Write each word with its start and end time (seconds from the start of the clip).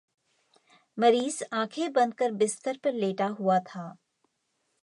मरीज़ 0.97 1.43
आँखें 1.53 1.93
बंद 1.93 2.13
कर 2.13 2.31
बिस्टर 2.41 2.77
पर 2.83 2.93
लेटा 2.93 3.27
हुआ 3.39 3.59
था। 3.59 3.87